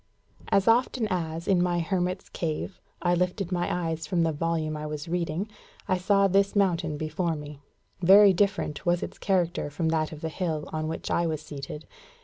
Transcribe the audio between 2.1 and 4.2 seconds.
cave, I lifted my eyes